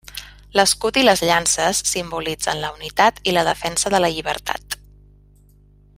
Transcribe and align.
L'escut 0.59 0.97
i 1.01 1.03
les 1.03 1.21
llances 1.29 1.81
simbolitzen 1.89 2.63
la 2.63 2.73
unitat 2.79 3.21
i 3.31 3.37
la 3.39 3.47
defensa 3.51 3.93
de 3.97 4.01
la 4.05 4.13
llibertat. 4.17 4.81